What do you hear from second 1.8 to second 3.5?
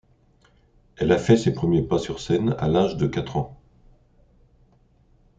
pas sur scène à l'âge de quatre